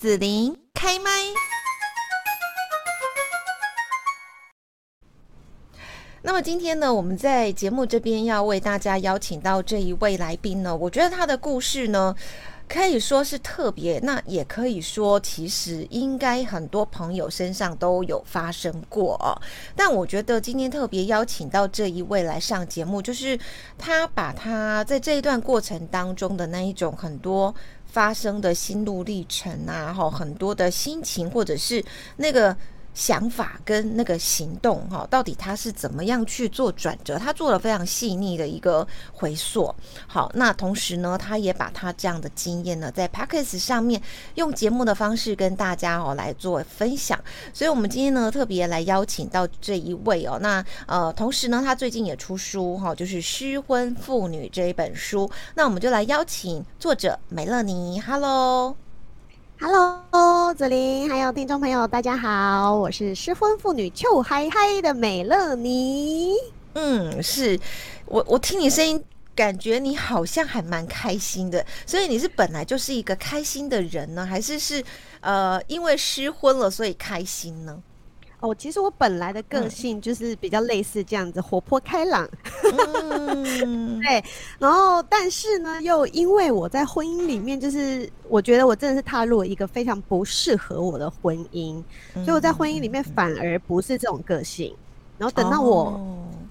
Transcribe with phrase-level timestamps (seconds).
[0.00, 1.10] 子琳开麦。
[6.22, 12.16] 那么今天呢，我们在节目这边要为大家邀请到这一位来宾呢，我觉得他的故事呢，
[12.66, 19.38] 可以说是特别，那也可以说其实应该很多朋友身上都有发生过。
[19.76, 23.38] 但我觉得今天特别邀请到这一位来上节目，就是
[23.76, 27.54] 他把他在这一段过程当中的那一种很多。
[27.92, 31.84] 发生的心路历程啊，后，很多的心情，或者是
[32.16, 32.56] 那个。
[32.92, 37.18] 想法跟那个行动，哈，到底他是怎么样去做转折？
[37.18, 39.74] 他做了非常细腻的一个回溯。
[40.06, 44.00] 好，那同时呢，他也把他这样的经验呢，在 Podcast 上面
[44.34, 47.18] 用节目的方式跟大家哦来做分享。
[47.52, 50.38] 所以，我们今天呢特别来邀请到这一位哦。
[50.40, 55.30] 那呃，同时呢，他最近也出书哈，就是《失婚妇女》这一本书。
[55.54, 58.00] 那我们就来邀请作者美乐妮。
[58.00, 58.89] Hello。
[59.62, 66.32] Hello，子琳，还有听众朋友，大家好，我是失婚妇女臭嗨嗨的美乐妮。
[66.72, 67.60] 嗯，是
[68.06, 74.82] 我，我听你声音，感觉你好像还蛮开心的，所以你是本来就是一个开心的人呢，还是是
[75.20, 77.82] 呃因为失婚了所以开心呢？
[78.40, 82.26] 哦，其实我本来的个性就是比较类似这样子，嗯、活泼开朗。
[83.66, 84.24] 嗯、对，
[84.58, 91.82] 然后但是呢，又因为我在婚姻里面，就是我觉得我真的是踏入了一个非常不适合我的婚姻，
[92.14, 94.74] 嗯、所以我在婚姻里面反而不是这种个性。
[95.18, 96.00] 然后等到我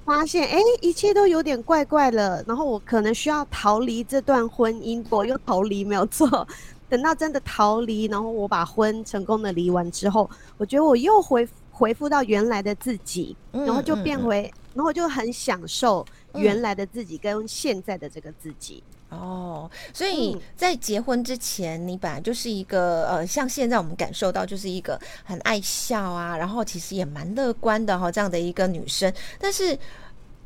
[0.05, 6.47] 发现，哎、哦，一切都有点怪怪了，然后我可能需要逃离这段婚姻，我又逃离没有错。
[6.87, 11.47] 等到真的逃离，然后我把婚成功的离完之后，我觉得我又回。
[11.79, 16.05] 回复到原来的自己，然后就变回，然后就很享受
[16.35, 18.83] 原来的自己跟现在的这个自己。
[19.07, 29.11] 哦，所以在结婚之前，你本来就是一个呃，像现在我们感受到就是一个很爱笑啊，然后其实也蛮乐观的哈，这样的一个女生。
[29.39, 29.75] 但是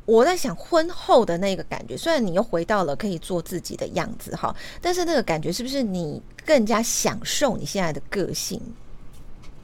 [0.06, 8.58] 我在想，婚后的那个感觉，虽然你又回到了可以做自己的样子哈，但是那个感觉是不是你更加享受你现在的个性？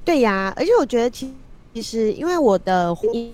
[0.04, 1.32] 对呀，而且我觉得其。
[1.72, 3.30] 其实，因为我的婚姻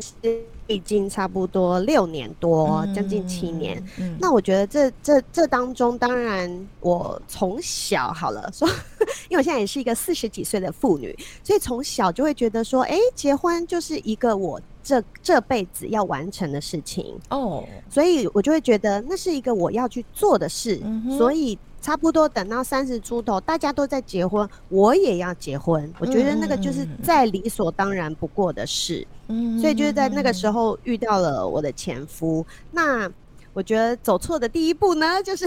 [0.00, 3.80] 是已经差不多六年多，将近七年。
[4.18, 8.66] 那我觉得这这这当中，当然我从小好了说，
[9.30, 20.80] 因为我现在也是一个四十几岁的妇女，所以从小就会觉得说，哎，结婚就是一个我这这辈子要完成的事情哦，所以我就会觉得那是一个我要去做的事，
[21.16, 21.56] 所以。
[21.80, 25.92] 差不多等到三十出头，大家都在结婚，我也要结婚。
[25.98, 29.06] 我觉得那个就是再理所当然不过的事。
[29.28, 32.44] 嗯，所以就是在那个时候遇到了我的前夫。
[32.70, 33.10] 那
[33.52, 35.46] 我觉得走错的第一步呢，就是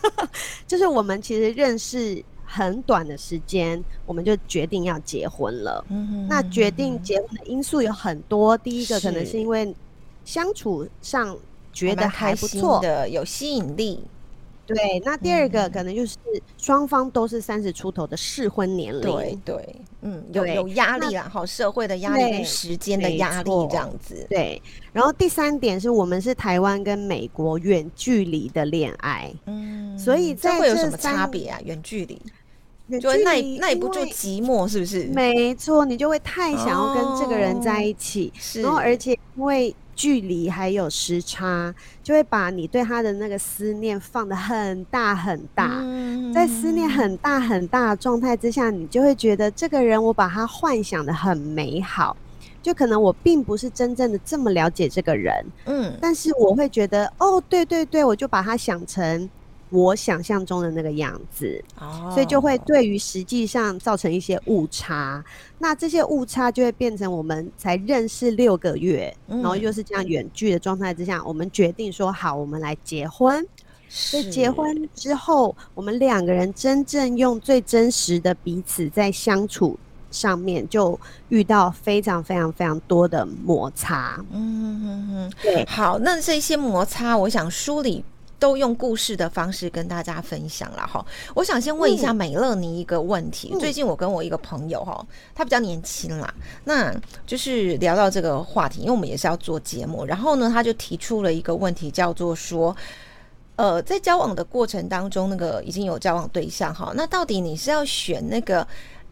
[0.68, 5.84] 就是我们其实认识很短的时间，我们就决定要结婚了。
[5.88, 9.74] 嗯，那决定结婚的因素有很多，第一个可能是因为
[10.24, 11.36] 相处上
[11.72, 14.04] 觉得还不错的，有吸引力。
[14.64, 16.16] 对，那第二个可能就是
[16.56, 24.24] 双方都是三十出头的适婚年龄，对对，嗯，有有压力啦，好，社会的压力跟时间的压力这样子。
[24.30, 24.62] 对，
[24.92, 31.60] 然后第三点是我们是台湾跟美国远距离的恋爱，嗯，所以这会有什么差别啊？
[31.64, 35.04] 远距离，就耐耐不住寂寞，是不是？
[35.06, 39.74] 没错，你就会太想要跟这个人在一起，然后而且因为。
[40.02, 45.78] 距离还有时差，就会把你对他的那个思念放得很大很大。
[45.80, 52.16] 嗯、在思念很大很大的状态之下，你就会觉得这个人，我把他幻想的很美好，
[52.60, 55.32] 就可能我并不是真正的这么了解这个人。
[55.66, 59.30] 嗯，但是我会觉得，哦，对对对，我就把他想成。
[59.72, 62.12] 我想象中的那个样子，oh.
[62.12, 65.24] 所以就会对于实际上造成一些误差。
[65.58, 73.44] 那这些误差就会变成我们才认识六个月，嗯、然后又是这样远距的状态之下，我们决定说好，我们来结婚。
[73.88, 79.78] 所以结婚之后，我们两个人真正用最真实的彼此在相处
[80.10, 80.98] 上面，就
[81.28, 84.22] 遇到非常非常非常多的摩擦。
[84.30, 85.64] 嗯嗯嗯，对。
[85.66, 88.04] 好，那这些摩擦，我想梳理。
[88.42, 91.06] 都用故事的方式跟大家分享了哈。
[91.32, 93.50] 我想先问一下美乐妮一个问题。
[93.52, 96.34] 嗯、最近我跟我一个朋友哈，他比较年轻啦，
[96.64, 96.92] 那
[97.24, 100.04] 就是聊到这个话题，因为我们也是要做节目。
[100.04, 102.76] 然后呢，他就提出了一个问题，叫做说，
[103.54, 108.66] 呃，在交往的过程当中，那个已经有交往对象哈，那到底你是要选那个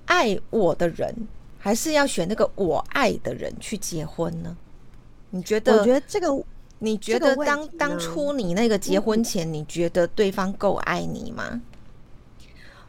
[0.07, 1.15] 爱我的人，
[1.57, 4.57] 还是要选那个我爱的人去结婚呢？
[5.31, 5.79] 你觉得？
[5.79, 6.27] 我觉得这个。
[6.81, 11.61] 你觉得当当初你那个结婚前，你觉得对方够爱你吗？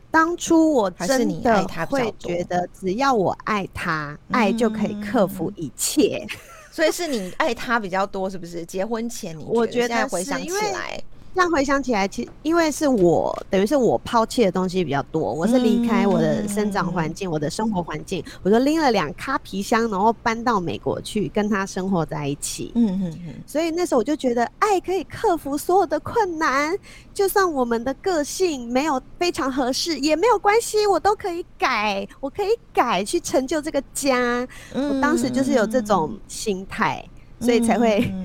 [0.10, 6.26] 当初我真的会觉得，只要我爱他，爱就可以克服一切。
[6.72, 8.66] 所以是你爱他比较多，是不是？
[8.66, 11.02] 结婚前你我觉得回想起来。
[11.34, 22.74] 这样回想起来，其实因为是我等于是我抛弃的东西比较多，我是离开我的生长环境、嗯、我的生活环境，我就拎了两咖皮箱，然后搬到美国去跟他生活在一起。
[22.76, 23.34] 嗯嗯嗯。
[23.48, 26.78] 所以那时候我就觉得，爱可以克服所有的困难，
[27.14, 34.46] 就算我们的个性没有非常合适也没有关系，我都可以改，我可以改去成就这个家。
[34.74, 37.04] 嗯、我当时就是有这种心态，
[37.40, 38.21] 所以才会、嗯。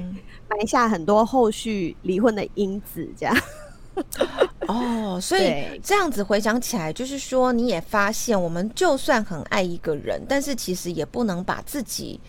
[0.48, 3.36] 埋下很多后续离婚的因子，这样。
[4.68, 12.20] 哦，所以这样子回想起来，就是说你也发现，我们就算很爱一个人，但是其实也不能把自己。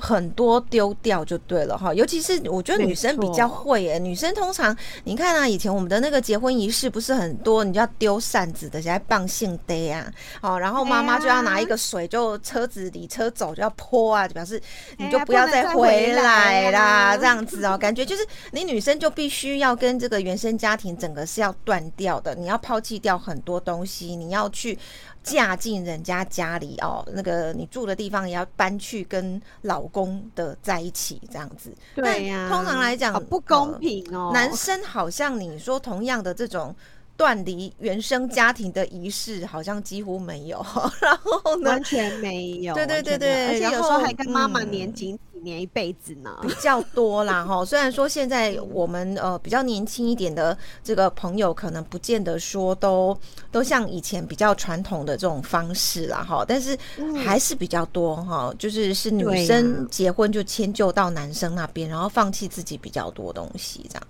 [0.00, 10.10] 很多丢掉就对了哈，尤其是我觉得女生比较会诶，女生通常你看啊，以前我们的那个结婚仪式不是很多，你就要丢扇子的，现在棒性爹啊，
[10.40, 14.60] 哦，然后妈妈就要拿一个水，就车子离车走就要泼啊，就表示
[14.96, 24.78] 你就不要再回来啦，这样子哦，感觉就是你女生就必须要跟这个原生家庭整个是要断掉的，你要抛弃掉很多东西，你要去。
[25.22, 31.72] 嫁进人家家里哦，那个你住的地方也要搬去跟老公的在一起这样子。
[31.94, 34.32] 对呀、啊，通常来讲不公平哦、呃。
[34.32, 36.74] 男生好像你说同样的这种
[37.20, 40.64] 断离原生家庭的仪式，好像几乎没有。
[41.02, 42.72] 然后呢，完全没有。
[42.72, 45.18] 对对对对，而且有时候还跟妈妈黏紧。
[45.42, 47.64] 年一辈子呢，比较多啦哈。
[47.64, 53.18] 虽然说现在我们呃比较年轻一点的这个朋友，可能不见得说都
[53.50, 56.78] 都像以前比较传统的这种方式啦哈，但是
[57.24, 58.54] 还是比较多哈。
[58.58, 64.06] 就是是女生结婚就迁就到男生那边，然后放弃自己比较多东西这样。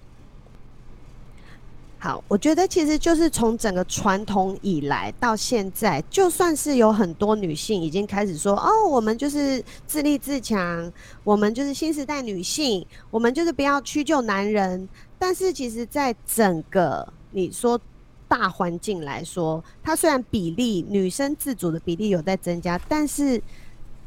[2.02, 10.90] 好，我觉得其实就是从整个传统以来到现在，就算是有很多女性已经开始说哦，我们就是自立自强，
[11.22, 14.88] 我们就是新时代女性，我们就是不要屈就男人。
[15.18, 17.78] 但是其实，在整个你说
[18.26, 23.42] 大环境来说，它虽然比例女生自主的比例有在增加，但是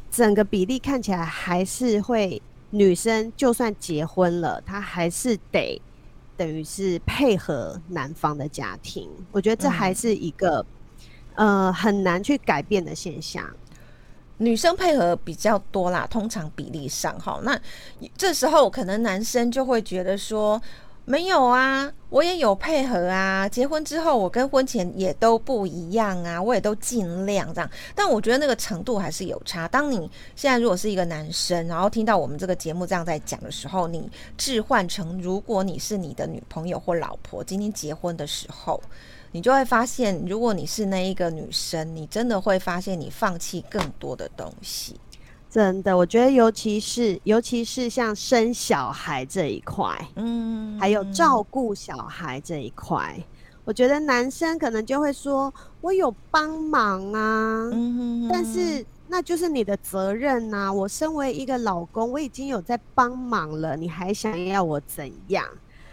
[0.10, 2.42] 整个比例看起来还是会，
[2.72, 5.80] 女生就算结婚了，她还是得。
[6.36, 10.66] 等于是配合男方的家庭，我觉得这还是一个、
[11.36, 13.44] 嗯、呃很难去改变的现象。
[14.38, 17.60] 女生配合比较多啦，通常比例上哈，那
[18.18, 20.62] 这时候可能男生就会觉得说。
[21.06, 23.48] 没有啊，我也有配合啊。
[23.50, 27.70] 结婚之后，我跟婚前也都不一样啊，我也都尽量这样。
[27.94, 29.68] 但我觉得那个程度还是有差。
[29.68, 38.82] 当你现在如果是一个男生，然后听到我们这个节目这样在讲的时候，你置换成如果你是你的女朋友或老婆，今天结婚的时候，
[39.34, 44.98] 你就会发现，如果你是那一个女生，你真的会发现你放弃更多的东西。
[45.54, 53.24] 真的，我觉得尤其是尤其是像生小孩这一块，嗯，还有照顾小孩这一块，
[53.64, 60.74] 我觉得男生可能就会说：“我有帮忙啊，嗯，但是那就是你的责任呐、啊。
[60.74, 65.46] 我身为一个老公，我已经有在帮忙了，你还想要我怎样？”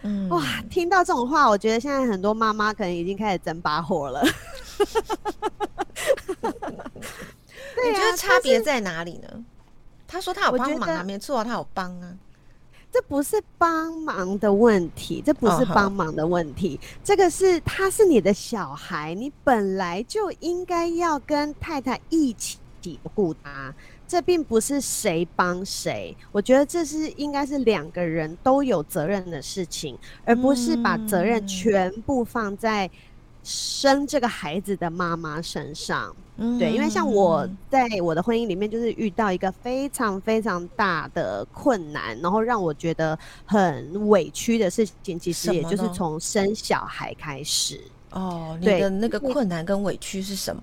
[0.05, 4.23] 嗯，哇，听到这种话，我觉得现在很多妈妈可能已经开始整把火了。
[7.83, 9.29] 你觉得差别在哪里呢？
[10.11, 12.17] 他说他有帮忙啊，没错啊，他有帮啊。
[12.93, 22.59] 这不是帮忙的问题，这不是帮忙的问题，哦、这个是他是你的小孩，你本来就应该要跟太太一起
[23.15, 23.73] 顾他。
[24.09, 32.91] 这并不是谁帮谁，我觉得这是应该是两个人都有责任的事情，而不是把责任全部放在
[33.43, 36.15] 生这个孩子的妈妈身上。
[36.37, 47.81] 嗯对，因为像我在我的婚姻里面，就是遇到一个非常非常大的困难，然后让我觉得很委屈的事情，其实也就是从生小孩开始。
[48.13, 50.63] 哦，你的那个困难跟委屈是什么？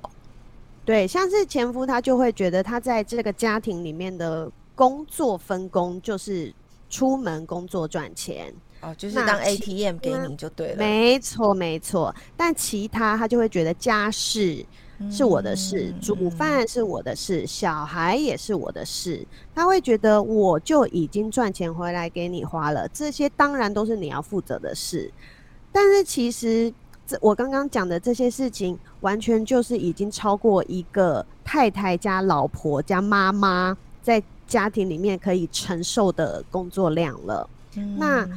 [0.83, 6.51] 对，像是前夫他就会觉得他在这个家庭里面的工作分工就是
[6.89, 10.75] 出门工作赚钱，哦，就是当 ATM 给你就对了。
[10.77, 12.13] 没错，没错。
[12.35, 14.65] 但其他他就会觉得家事。
[15.11, 19.23] 是我的事，煮饭是我的事，小孩也是我的事。
[19.53, 25.13] 他会觉得我就已经赚钱回来给你花了，这些当然都是你要负责的事。
[25.71, 26.73] 但是其实
[27.05, 37.47] 这我刚刚讲的这些事情，完全就是已经超过一个太太加老婆加妈妈在家庭里面可以承受的工作量了。
[37.95, 38.27] 那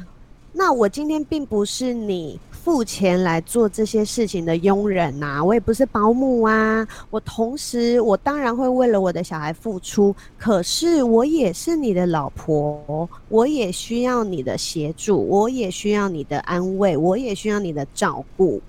[0.53, 6.87] 那我今天并不是你付钱来做这些事情的佣人呐、我也不是保姆啊。
[7.09, 18.61] 我同时，我当然会为了我的小孩付出，可是我也是你的老婆，我也需要你的协助，我也需要你的安慰，我也需要你的照顾。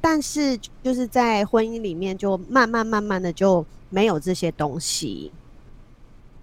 [0.00, 5.32] 但是，就是在婚姻里面，就慢慢慢慢的就没有这些东西。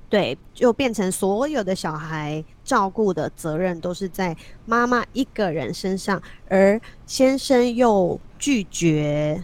[0.08, 9.44] 对，就变成所有的小孩照顾的责任都是在妈妈一个人身上，而先生又拒绝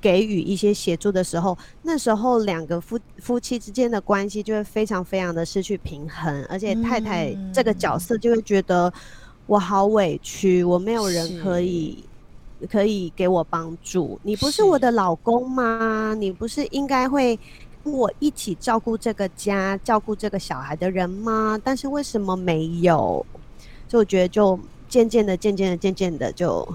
[0.00, 8.90] 给予一些协助的时候，那时候两个夫夫妻之间的关系就会非常非常的失去平衡，而且太太这个角色就会觉得
[9.46, 12.04] 我好委屈，我没有人可以
[12.70, 16.14] 可以给我帮助，你不是我的老公吗？
[16.16, 17.38] 你不是应该会。
[17.92, 21.60] 我一起照顾这个家，照顾这个小孩的人吗？
[21.62, 23.24] 但是为什么没有？
[23.88, 26.66] 就我觉得，就渐渐的、渐渐的、渐渐的，就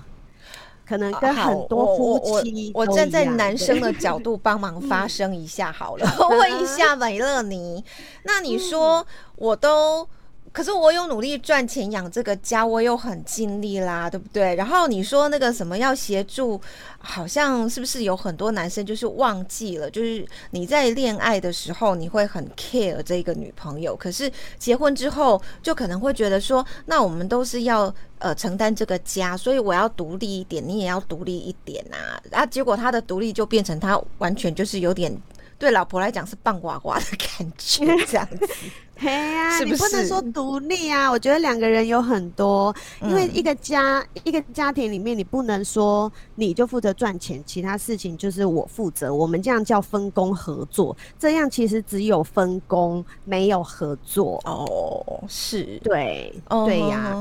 [0.85, 7.83] 可能跟很多夫妻我，我，我站在男生的角度帮忙发声一下好了， 我问一下美乐尼，
[8.23, 10.07] 那你说我都。
[10.53, 14.53] 可是我有努力赚钱养这个家，我有很尽力啦，对不对？
[14.55, 16.59] 然后你说那个什么要协助，
[16.99, 19.89] 好像是不是有很多男生就是忘记了？
[19.89, 24.29] 就是你在恋爱的时候，你会很 care 这个女朋友，可是
[24.59, 32.21] 结婚之后就可能会觉得说，那我们都是要呃承担这个家，所以我要独立一点，你也要独立一点啊。
[32.29, 35.15] 然后结果他的独立就变成他完全就是有点
[35.57, 38.49] 对老婆来讲是棒呱呱的感觉，这样子。
[39.01, 41.09] 嘿呀，你不能说独立啊！
[41.09, 49.11] 我觉得两个人有很多，因为一个家、嗯、一个家庭里面，你不能说你就负责赚钱，其他事情就是我负责。
[49.11, 54.39] 我们这样叫分工合作，这样其实只有分工，没有合作。
[54.45, 57.15] 哦，是，对，对呀。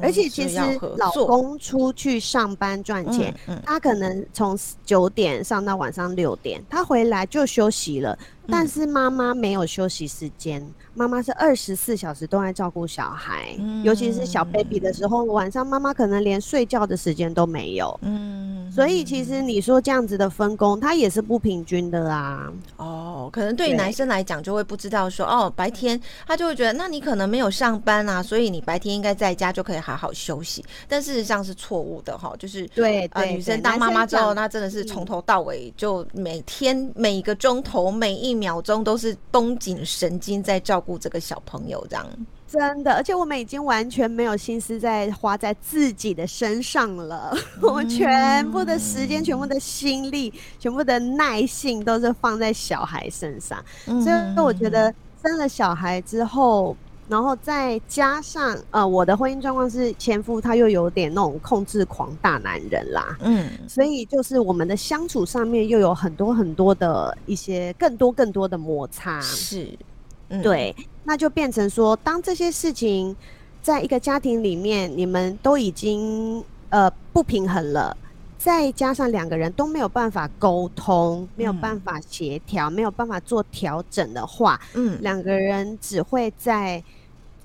[0.00, 0.60] 而且其实
[0.96, 8.16] 老公出去上班赚钱，嗯嗯、他可能从九点上到晚上六点，他回来就休息了。
[8.46, 10.62] 但是妈妈没有休息时间，
[10.94, 17.98] 妈妈是二十四小时都在照顾小孩，嗯、尤其是小 baby 的时候，晚上妈妈可能连睡觉的时间都没有。
[18.02, 18.43] 嗯，
[18.74, 22.52] 所以其实你说这样子的分工，它也是不平均的啊。
[22.76, 30.64] 哦，可能对于男生来讲，就会不知道说，哦，白天他就会觉得，那你可能没有上班啊，所以你白天应该在家就可以好好休息。
[30.88, 38.24] 但事实上是错误的哈，就是对，呃，女生当妈妈之后，那真的是从头到尾就每天每个钟头每。
[38.24, 42.06] 一秒钟都是绷紧神经在照顾这个小朋友，这样
[42.54, 47.30] 真的，而且我们已经完全没有心思在花在自己的身上了。
[47.34, 53.62] 嗯、 我们全部的时间、全部的心力、全部的耐性都是放在小孩身上。
[53.86, 56.76] 嗯、所以我觉得生了小孩之后。
[57.06, 69.68] 然后再加上呃，我的婚姻状况是前夫他又有点那种控制狂大男人啦，嗯，所以就是我们的相处上面又有很多很多的一些更多更多的摩擦，是，
[70.28, 73.14] 嗯、对，那就变成说，当这些事情
[73.62, 77.96] 在一个家庭里面，你们都已经呃不平衡了。
[78.36, 86.82] 再加上两个人都没有办法沟通，没有办法协调，嗯、没有办法做调整的话，嗯，两个人只会在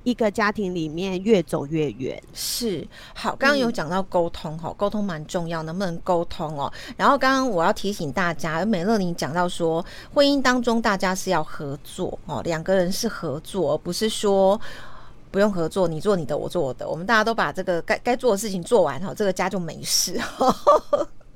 [0.10, 2.22] 一个家庭里面越走越远。
[2.34, 6.72] 是，好，刚刚有讲到沟通，哈、嗯，沟通蛮重要，能不能沟通哦？
[6.98, 14.60] 然后刚刚我要提醒大家，美乐玲讲到说，婚姻当中大家是要合作哦，两个人是合作，而不是说。
[15.32, 20.20] 不用合作，你做你的，我做我的，我们大家都把这个该该做的事情做完哈，这个家就没事。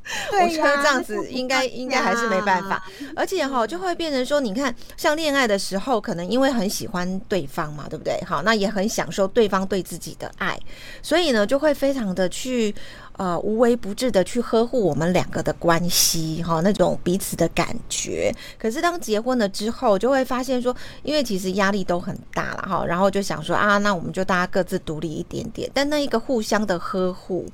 [0.34, 2.84] 我觉得这样子应该应该还是没办法，
[3.16, 8.22] 而且哈就会变成说，你看像恋爱的时候，可能因为很喜欢对方嘛，对不对？
[8.26, 10.60] 好，那也很享受对方对自己的爱，
[11.02, 12.76] 所以呢就会非常的去
[13.14, 18.34] 呃无微不至的去呵护我们两个的关系哈，那种彼此的感觉。
[18.60, 27.48] 可是当结婚了之后，就会发现说，因为其实压力都很大了哈，然后就想说啊，那我们就大家各自独立一点点，但那一个互相的呵护。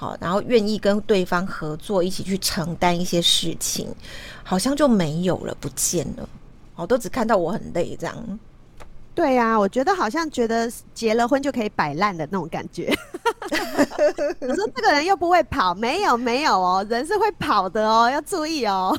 [0.00, 3.86] 好，然后愿意跟对方合作，一起去承担一些事情，
[4.42, 6.26] 好像就没有了，不见了。
[6.74, 8.40] 我都只看到我很累这样。
[9.14, 12.90] 对呀、啊，我觉得好像觉得结了婚就可以摆烂的那种感觉。
[14.40, 18.98] 我说这个人又不会跑，没有没有哦，人是会跑的哦，要注意哦。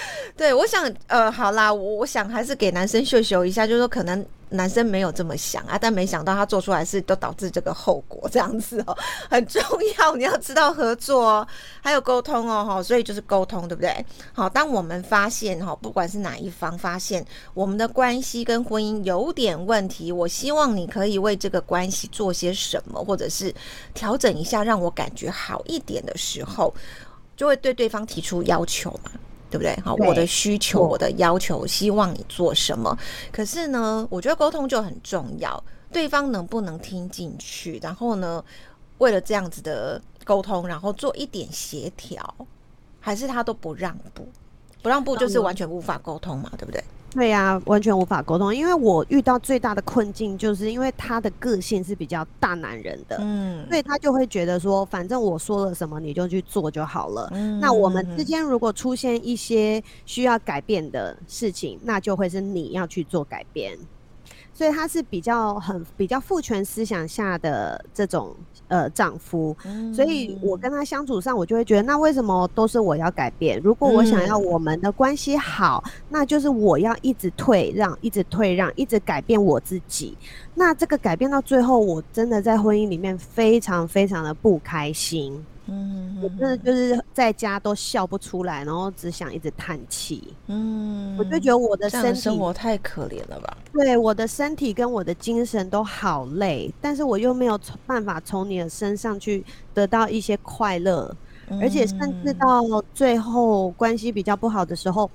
[0.36, 4.24] 对，我想，呃，好啦，我我想还是给男生秀秀一下，就是说可能。
[4.50, 8.96] 男生没有这么想啊，但没想到他做出来是都导致这个后果这样子哦，
[9.28, 9.62] 很重
[9.98, 11.48] 要，你要知道合作哦，
[11.82, 14.02] 还有沟通哦，哈，所以就是沟通，对不对？
[14.32, 23.54] 好，当我们发现哈，不管是哪一方发现我们的关系跟婚姻有点问题，我希望你可以为这个关系做些什么，或者是
[23.92, 26.72] 调整一下，让我感觉好一点的时候，
[27.36, 29.10] 就会对对方提出要求嘛。
[29.50, 29.74] 对不对？
[29.84, 32.96] 好，我的需求，我的要求，希望你做什么？
[33.32, 35.62] 可是呢，我觉得沟通就很重要，
[35.92, 37.78] 对方能不能听进去？
[37.82, 38.44] 然后呢，
[38.98, 42.34] 为了这样子的沟通，然后做一点协调，
[43.00, 44.28] 还是他都不让步？
[44.82, 46.82] 不让步就是完全无法沟通嘛，对不对？
[47.18, 57.28] 对呀、啊，完全无法沟通，因为我遇到最大的困境，就是因为他的个性是比较大男人的，嗯，所以他就会觉得说，反正我说了什么，你就去做就好了。
[57.32, 63.76] 嗯，那我们之间如果出现一些需要改变的事情，那就会是你要去做改变。
[64.54, 68.34] 所以他是比较很比较父权思想下的这种
[68.68, 69.56] 呃丈夫，
[69.92, 73.60] 所以我跟他相处上，我就会觉得，那为什么都是我要改变？
[73.62, 80.16] 如果我想要我们的关系好，那就是我要一直退让，一直退让，一直改变我自己。
[80.54, 85.44] 那这个改变到最后，我真的在婚姻里面非常非常的不开心。
[85.70, 90.32] 嗯，我真的就是在家都笑不出来，然后只想一直叹气。
[90.46, 93.56] 嗯，我就觉得我的身体生活太可怜了吧？
[93.72, 99.44] 对，我的身体跟我的精神都好累，但是我又没有办法从你的身上去
[99.74, 101.14] 得到一些快乐，
[101.48, 102.62] 嗯，而且甚至到
[102.94, 105.10] 最后关系比较不好的时候，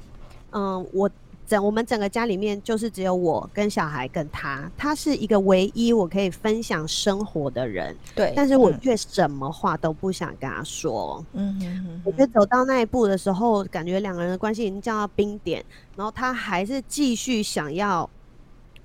[0.51, 1.09] 嗯，我。
[1.45, 7.95] 整我们整个家里面就是只有我跟小孩跟他，他是一个唯一我可以分享生活的人。
[8.15, 11.23] 对，但是我却什么话都不想跟他说。
[11.33, 15.63] 嗯哼哼哼，我觉得走到那一步的时候，感觉两个人的关系已经降到冰点，
[15.95, 18.09] 然后他还是继续想要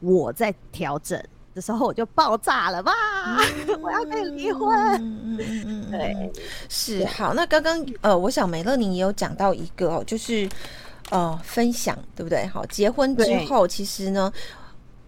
[0.01, 1.23] 我在调整
[1.55, 2.93] 的时候，我就爆炸了吧！
[3.69, 4.71] 嗯、 我要跟你离婚。
[4.97, 6.33] 嗯嗯嗯，对，
[6.69, 7.33] 是好。
[7.35, 10.49] 那刚刚呃，我想美乐你也有讲到一个哦，就是。
[11.11, 12.47] 呃，分享对不对？
[12.47, 14.33] 好，结婚之后，其实呢，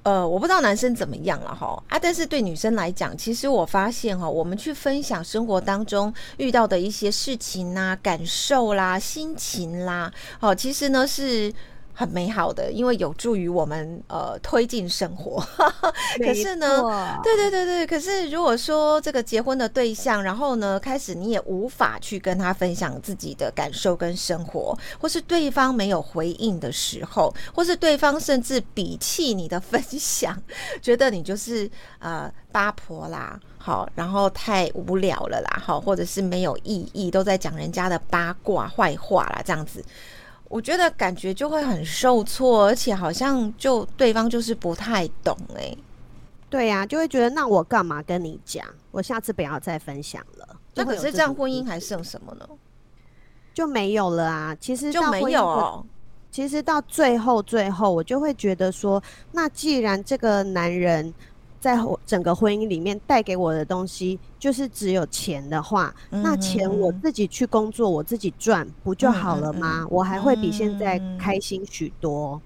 [0.02, 11.52] 呃，我不知道男生怎么样了哈啊，但是对女生来讲，其实我发现哈，我们去分享生活当中遇到的一些事情啦、感受啦、心情啦，好，其实呢是。
[12.00, 15.38] 很美好的，因为有助于我们呃推进生活。
[16.16, 30.34] 可是呢，对对对对，可是如果说这个结婚的对象，然后呢开始你也无法去跟他分享自己的感受跟生活，或是对方没有回应的时候，或是对方甚至鄙弃你的分享，
[30.80, 39.84] 觉得你就是呃八婆啦，好，然后太无聊了啦，好，或者是没有意义，都在讲人家的八卦坏话啦，这样子。
[40.50, 45.78] 我觉得感觉就会很受挫，而且好像就对方就是不太懂哎、欸，
[46.50, 48.66] 对呀、啊，就会觉得那我干嘛跟你讲？
[48.90, 50.56] 我下次不要再分享了。
[50.74, 52.48] 那可是这样婚姻还剩什么呢？
[53.54, 54.56] 就没有了啊！
[54.60, 55.86] 其实就没有哦。
[56.32, 61.14] 其实到最后，最后我就会觉得说，那既然这个男人。
[61.60, 69.80] 在整个婚姻里面带给我的东西，就是只有钱的话，嗯、那钱我自己去工作，我自己赚，不就好了吗？
[69.82, 72.40] 嗯、我还会比现在开心许多。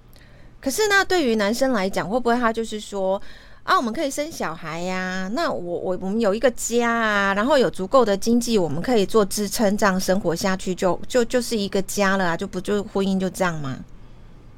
[0.60, 3.20] 可是那对于男生来讲，会不会他就是说
[3.62, 5.28] 啊，我们可以生小孩呀、啊？
[5.28, 13.78] 那我我我们有一个家啊，然后有足够的经济，我们可以做支撑，这样生活下去就就就是一个家了啊，就不就婚姻就这样吗？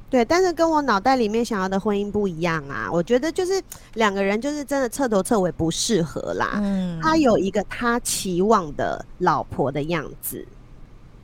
[0.09, 2.89] 对，但是跟我脑袋里面想要的婚姻不一样啊！
[2.89, 3.61] 我觉得就是
[3.95, 6.53] 两个人就是真的彻头彻尾不适合啦。
[6.63, 10.47] 嗯，他有一个他期望的老婆的样子，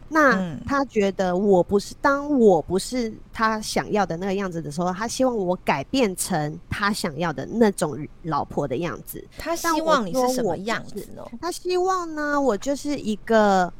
[0.09, 9.25] 那他觉得我不是，当我不是他想要的那个样子的时候，他希望我改变成他想要的那种老婆的样子。
[9.37, 11.23] 他希望你是什么样子呢？
[11.41, 13.71] 他希望呢，我就是一个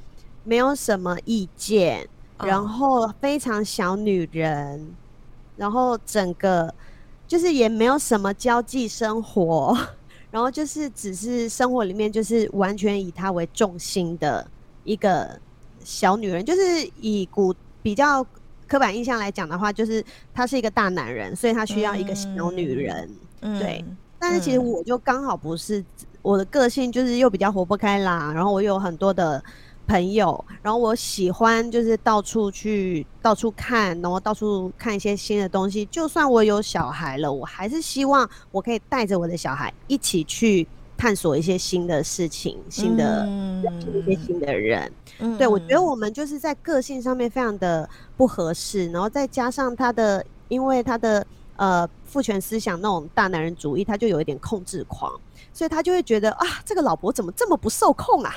[0.46, 2.08] 没有什么意见。
[2.46, 4.96] 然后非常小女人，
[5.56, 6.74] 然后整个
[7.28, 9.78] 就是也没有什么交际生活，
[10.32, 14.46] 然后就是只是生活里面就是完全以她为重心的
[14.84, 15.40] 一个
[15.84, 18.26] 小女人，就是以古比较
[18.68, 20.04] 刻板印象来讲的话，就是
[20.34, 23.10] 他是一个大男人，所以他需要一个小女人，
[23.42, 23.84] 嗯、对。
[24.20, 25.84] 但是其实我就刚好不是，
[26.22, 29.44] 我的个性就是又比较活泼开朗，然后我有很多的。
[29.88, 35.86] 朋友，然后我喜欢就是到处去到处看，然后到处看一些新的东西。
[35.88, 40.65] 就算我有小孩了，我还是希望我可以带着我的小孩一起去
[40.96, 43.28] 探索一些新的事情，新的
[44.06, 44.91] 一些新的人。
[45.19, 55.12] 嗯、对，我觉得我们就是在个性上面非常的不合适，然后再加上他的，因为他的呃父权思想那种大男人主义，他就有一点控制狂，
[55.54, 58.34] 所以他就会觉得啊，这个老婆怎么这么不受控啊？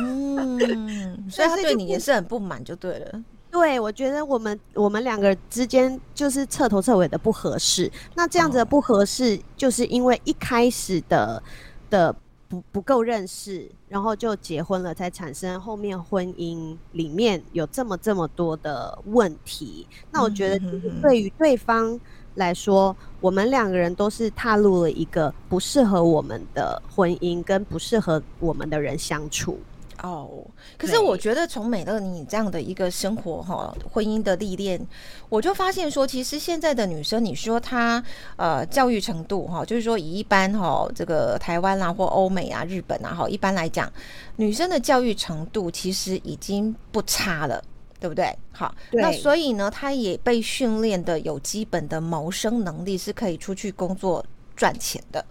[0.00, 3.22] 嗯， 所以他对你也是很不满，就对了。
[3.50, 7.90] 对，我觉得我们我们两个之间就是彻头彻尾的不合适。
[8.14, 11.42] 那这样子的不合适，就是因为一开始的
[11.88, 12.14] 的。
[12.50, 19.86] 不不够认识，然后就结婚了，才产生后面婚姻里面有这么这么多的问题。
[20.10, 22.00] 那我觉得，对于对方
[22.34, 29.58] 来说，我们两个人都是踏入了一个不适合我们的婚姻，跟不适合我们的人相处。
[30.02, 30.30] 哦，
[30.78, 34.80] 可是我觉得从美乐你这样的一个生活哈，婚姻的历练，
[35.28, 38.02] 我就发现说，其实现在的女生，你说她
[38.36, 43.92] 呃教育程度哈，就是说以一般哈这个台湾啦或欧美啊、日本啊哈，一般来讲，
[44.36, 47.62] 女生的教育程度其实已经不差了，
[48.00, 48.34] 对不对？
[48.50, 54.24] 好，那所以呢，她也被训练的有基本的谋生能力，是可以出去工作
[54.56, 55.24] 赚钱的。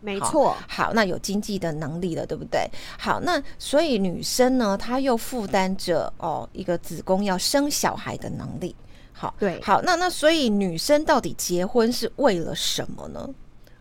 [0.00, 2.68] 没错，好，那有经济的能力了，对不对？
[2.98, 8.76] 好，那所以女生呢，她又负担着哦一个子宫要生小孩的能力。
[9.12, 13.28] 好，对，好，那那所以女生到底结婚是为了什么呢？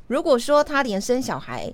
[0.08, 1.72] 如果说她连生小孩，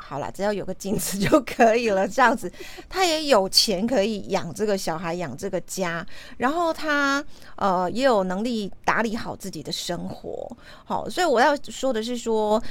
[0.00, 2.52] 好了，只要有个精子 就可以了，这样子，
[2.88, 7.24] 他也有钱可以养这个小孩，养这个家，然后他
[7.56, 10.50] 呃也有能力打理好自己的生活。
[10.84, 12.62] 好，所以我要说的是说。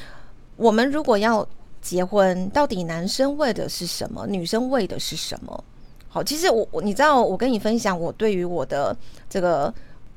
[0.57, 1.47] 我们如果要
[1.81, 4.27] 结婚，到底男生为的是什么？
[4.27, 5.63] 女生为的是什么？
[6.07, 8.95] 好，其实我我你知道，我跟你分享，我对于我的
[9.27, 9.73] 这个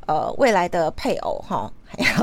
[0.07, 1.73] 呃未来的配偶哈，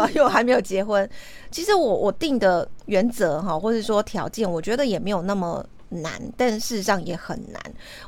[0.10, 1.10] 因为我还没有结婚，
[1.50, 7.62] 其实我我定的原则哈，或者说条件，我觉得也没有那么难，但事实上也很难。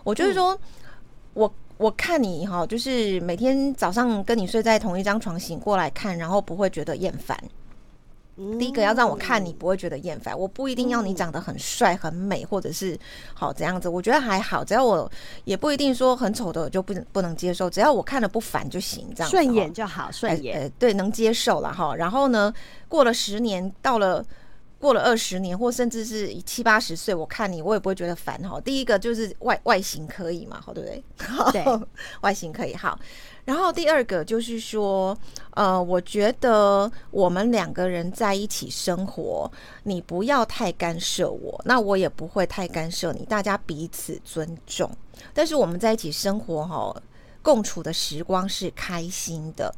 [0.03, 0.57] 我就是说，
[1.33, 7.37] 我我看你哈，就是每天早上跟你睡在同一张床，醒过来看，然后不会觉得厌烦。
[8.57, 12.97] 第一个要让我看你不会觉得厌烦，我不一定要你长得很帅很美，或者是
[13.33, 15.11] 好怎样子，我觉得还好，只要我
[15.43, 21.95] 也不一定说很丑的我就不能不能接受，只要我看了不烦就行，这样顺眼就好，顺眼、对能接受了哈。
[21.95, 22.51] 然后呢，
[22.87, 24.25] 过了十年，到了
[24.79, 28.59] 过了二十年，或甚至是七八十岁，我看你我也不会觉得烦哈。
[28.59, 31.03] 第一个就是外外形可以嘛，好对不对？
[31.51, 31.79] 对，
[32.21, 32.97] 外形可以好。
[33.45, 35.17] 然后第二个就是说，
[35.51, 39.51] 呃，我觉得我们两个人在一起生活，
[39.83, 44.89] 你不要太干涉我，那我也不会太干涉你，大家彼此尊重。
[45.33, 46.95] 但是我们在一起生活，哈，
[47.41, 49.73] 共处的时光是开心的，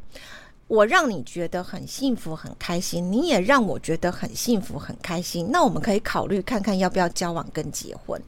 [0.68, 5.50] 我让你觉得很幸福、很开心，你也让我觉得很幸福、很开心。
[5.52, 8.22] 那我们可以考虑看看要不要交往跟结婚。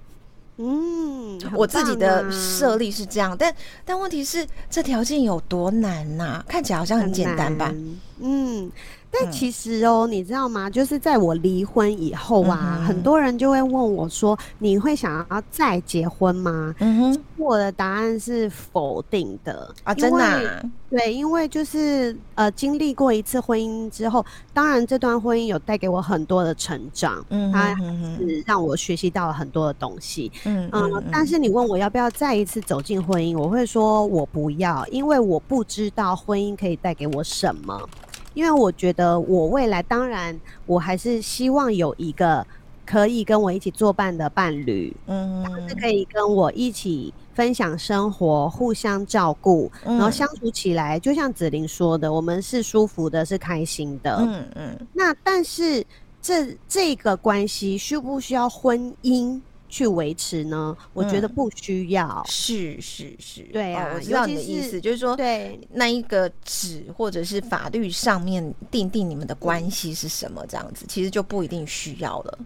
[0.59, 3.53] 嗯，我自己的设立是这样，但
[3.85, 6.45] 但问题是，这条件有多难呐、啊？
[6.47, 7.73] 看起来好像很简单吧？
[8.19, 8.71] 嗯。
[9.09, 10.69] 但其实哦，嗯、你知道吗？
[10.69, 20.61] 就是在我离婚以后啊，嗯、很多人就会问我说：“你会想要再结婚吗？”嗯哼，我的答案是否定的啊，真的、啊。
[20.89, 27.73] 对，因为就是呃，经历过一次婚姻之后，当然这段婚姻有带给我很多的成长，嗯，它
[28.19, 31.03] 是让我学习到了很多的东西，嗯嗯、呃。
[31.09, 37.89] 但是你问我要不要再一次走进婚姻，我会说我不要，因为我不知道婚姻可以带给我什么。
[38.37, 42.45] 因为我觉得我未来当然我还是希望有一个
[42.85, 54.87] 可以跟我一起作伴的伴侣，嗯，是可以跟我一起分享生活、互相照顾，然后相处起来，就像子玲说的，我们是舒服的，是开心的，嗯嗯。
[54.93, 55.83] 那但是
[56.21, 59.41] 这这个关系需不需要婚姻？
[59.69, 60.75] 去维持呢？
[60.93, 62.23] 我觉得不需要。
[62.25, 72.39] 嗯、是是是，对啊，哦、我知道你的意思，就是说，对那一个纸或者是法律上面定定你们的关系是什么这样子，其实就不一定需要了。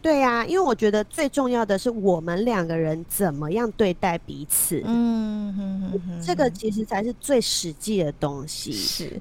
[0.00, 4.82] 对啊，因为我觉得最重要的是我们两个人怎么样对待彼此。
[4.84, 8.72] 嗯哼哼哼，这个其实才是最实际的东西。
[8.72, 9.20] 是，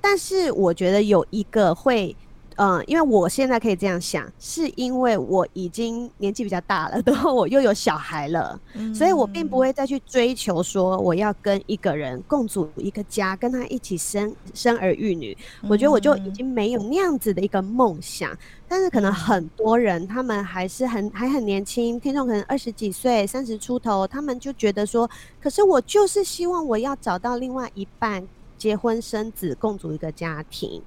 [0.00, 2.14] 但是我觉得有一个会。
[2.56, 15.36] 嗯，因为我现在可以这样想，是因为我已经年纪比较大了， 然后我又有小孩了，嗯、所以我并不会再去追求说我要跟一个人共组一个家，跟他一起生生儿育女。
[15.68, 18.32] 我觉得我就已经没有那样子的一个梦想。
[18.32, 25.08] 嗯、但是可能很多人他们还是很还很年轻，听众可能二十几岁、三十出头，他们就觉得说，
[25.40, 30.82] 可是我就是希望我要找到另外一半，结婚生子，共组一个家庭。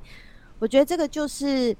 [0.59, 1.75] 我觉得这个就是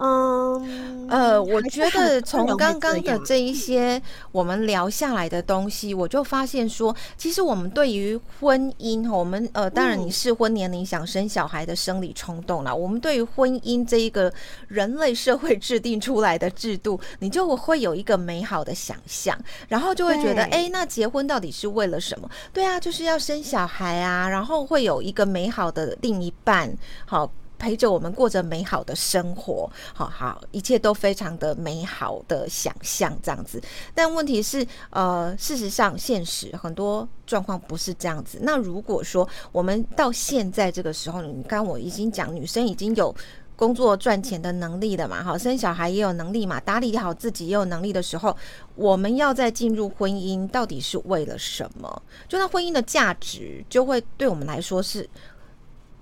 [0.00, 14.32] 嗯，呃，我觉得从刚刚的这一些我们聊下来的东西，我就发现说，其实我们对于婚姻，我们呃，当然你适婚年龄想生小孩的生理冲动了，我们对于婚姻这一个
[14.68, 22.30] 人类社会制定出来的制度，你就会有一个美好的想象，然后就会觉得，哎，那结婚到底是为了什么？
[22.52, 26.72] 对啊，就是要生小孩啊，然后会有一个美好的另一半，
[27.04, 27.28] 好。
[27.58, 33.60] 陪着我们过着美好的生活，好好，一切都非常的美好的想象这样子。
[33.94, 38.38] 但问题是，呃，事实上，现实很多状况不是这样子。
[38.40, 43.14] 那如果说我们到现在这个时候，你刚我已经讲，女生已经有
[43.56, 48.36] 工作赚钱的能力了嘛，好，生小孩也有能力嘛，打理好自己也有能力的时候，
[48.76, 52.02] 我们要再进入婚姻，到底是为了什么？
[52.28, 55.08] 就那婚姻的价值，就会对我们来说是。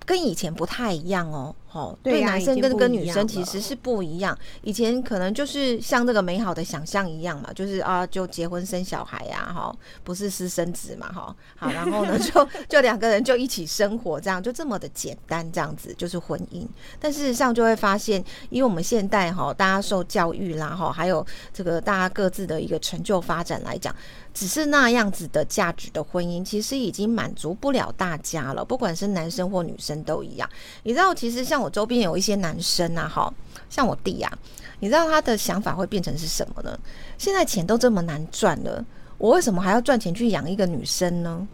[0.06, 1.54] 跟以前不太一样哦。
[1.76, 4.36] 哦，对，男生跟跟女生其实是不一样。
[4.62, 16.66] 以前可能就是像这个美好的想象一样嘛，就是啊，就结婚生小孩呀，哈，不是私生子嘛，哈，好，然后呢，就 就两个人就一起生活，这样就这么的简单，这样子就是婚姻。
[16.98, 23.94] 但事实上就会发现，因为我们现代哈，大家受教育啦，哈，还有这个大家各自的一个成就发展来讲，
[24.32, 30.48] 只是那样子的价值的婚姻，其实已经满足不了大家了，不管是男生或女生都一样。
[30.82, 31.65] 你知道，其实像我。
[31.66, 33.34] 我周边有一些男生啊，哈，
[33.68, 34.38] 像我弟呀、啊，
[34.78, 36.78] 你知道他的想法会变成是什么呢？
[37.18, 38.84] 现在钱都这么难赚了，
[39.18, 41.44] 我为什么还要赚钱去养一个女生呢？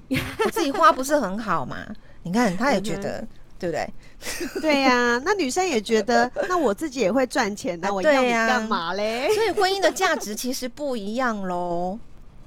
[0.44, 1.78] 我自己花不是很好嘛？
[2.22, 3.26] 你看，他也觉得，
[3.58, 4.60] 对不对？
[4.60, 9.30] 对呀、啊， 那女生也觉得，那我自己也会赚钱，那我要你干嘛嘞？
[9.34, 11.98] 所以婚姻的价值其实不一样喽。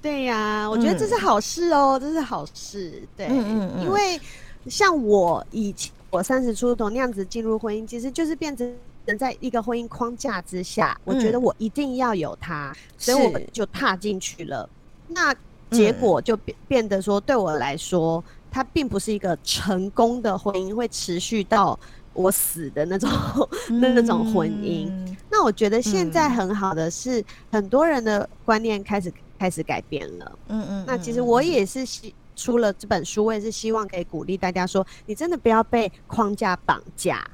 [0.04, 3.02] 对呀、啊，我觉得这是好事哦，这是好事。
[3.18, 4.22] 对，嗯嗯嗯，因为
[4.68, 5.92] 像我以前。
[6.16, 8.74] 我三十出头那样子进入婚姻，其实就是变成
[9.20, 14.70] 在一个婚姻框架之下，嗯、我觉得我一定要有他，所以我们就踏进去了。
[15.10, 15.36] 那
[15.72, 21.78] 结果就变变得说，对我来说，它并不是一个成功的婚姻，会持续到
[22.14, 23.10] 我死的那种、
[23.68, 24.90] 嗯、那种婚姻。
[25.30, 30.40] 那我觉得现在很好的是，很多人的观念开始开始改变了。
[30.48, 30.86] 嗯嗯。
[30.88, 32.16] 那其实我也是希。
[32.36, 37.26] 出了这本书，我也是希望可以鼓励大家说，你真的不要被框架绑架，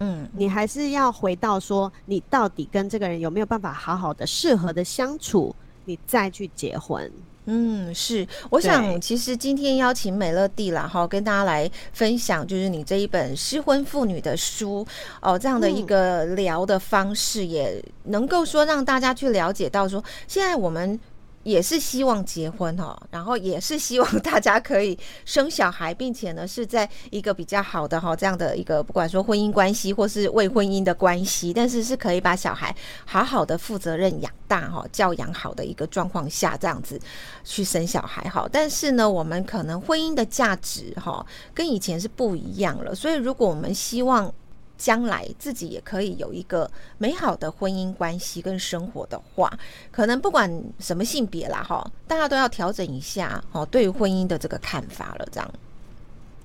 [0.00, 5.54] 嗯，你还是要回到说，你到底跟这个人有没有办法好好的、适合的相处，
[5.86, 7.10] 你再去结婚。
[7.46, 14.86] 嗯，是，我想其实今天邀请美乐蒂啦，哈，跟大家来分享，就是你这一本失婚妇女的书
[15.22, 21.00] 哦，这样的一个聊的方式，也能够说让大家去了解到说，现在我们。
[21.42, 32.74] 也是希望结婚哈，然后也是希望大家可以生小孩，并且呢是在一个比较好的哈这样的一个不管说婚姻关系或是未婚姻的关系，但是是可以把小孩
[33.06, 37.00] 好好的负责任养大哈，教养好的一个状况下这样子
[37.44, 38.48] 去生小孩哈。
[38.52, 41.24] 但是呢，我们可能婚姻的价值哈
[41.54, 44.32] 跟以前是不一样了，所以如果我们希望。
[44.78, 49.52] 将来自己也可以有一个美好的婚姻关系跟生活的话，
[49.90, 55.54] 可能不管什么性别啦，哈，大家都要调整一下哦，对于婚姻的这个看法了，这样。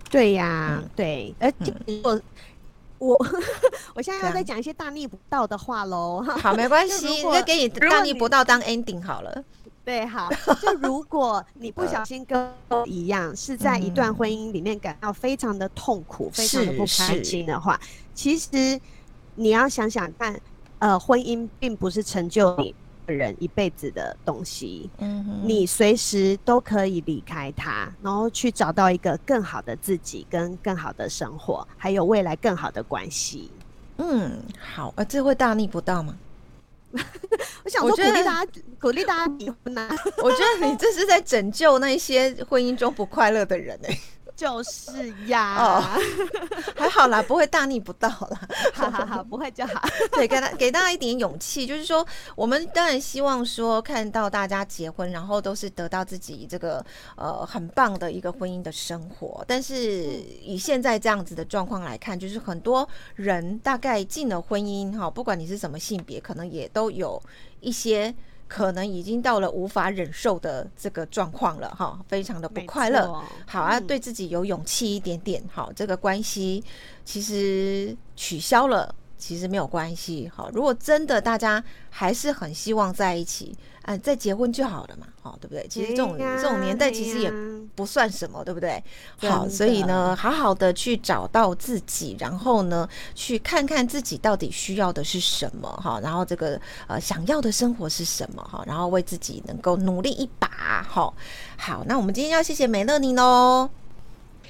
[0.10, 2.22] 对呀、啊，嗯、对，而且我
[3.00, 3.28] 我
[3.96, 6.22] 我现在要再讲一些大逆不道的话喽。
[6.22, 9.44] 好，没关系， 那给你大逆不道当 ending 好了。
[9.86, 10.30] 对，好。
[10.62, 17.80] 就如果你不小心跟我一样，是在一段婚姻里面感到非常的痛苦、非常的不开心的话，
[18.14, 18.80] 其实
[19.36, 20.40] 你要想想看，
[20.80, 22.74] 呃，婚姻并不是成就你
[23.06, 24.90] 人一辈子的东西。
[25.00, 33.52] 嗯哼，你随时都可以离开它，然后去找到一个更好的自己，跟更好的生活，还有未来更好的关系。
[33.98, 36.18] 嗯，好，呃，这会大逆不道吗？
[37.64, 39.90] 我想说鼓励大家，鼓励大家离婚呐！
[40.24, 44.00] 我觉得你这是在拯救那些婚姻中不快乐的人哎、欸。
[44.36, 45.84] 就是呀，哦，
[46.76, 48.42] 还好啦，不会大逆不道啦。
[48.74, 49.82] 哈哈哈，不会就好。
[50.12, 56.84] 对，给他给大家一点勇气，就是说，我们当然希望说看到大家结婚，然后都是得到自己这个
[57.16, 59.46] 呃很棒的一个婚姻的生活。
[59.48, 59.76] 但是
[60.42, 67.22] 以现在这样子的状况来看，就是很多人大概进了婚姻哈，不管你是什么性别，可能也都有
[67.60, 68.14] 一些。
[68.54, 73.12] 可能已经到了无法忍受的这个状况了哈，非常的不快乐。
[73.48, 75.44] 好啊，对自己有勇气一点点。
[75.52, 76.64] 好，这个关系
[77.04, 78.94] 其实取消了，
[79.26, 80.30] 其实没有关系。
[80.36, 85.08] 好，如果真的大家还是很希望在一起，啊，再结婚就好了嘛。
[85.22, 85.66] 好，对不对？
[85.70, 87.32] 其实这种这种年代其实也
[87.74, 88.84] 不算什么，对不对？
[89.20, 101.14] 好，所以呢，好好的去找到自己，然后呢，去看看自己到底需要的是什么哈，然后这个呃想要的生活是什么哈，然后为自己能够努力一把哈。
[101.56, 103.70] 好，那我们今天要谢谢美乐妮喽，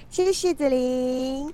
[0.09, 1.53] 谢谢子琳，